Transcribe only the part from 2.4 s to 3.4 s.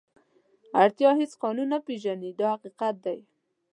حقیقت دی.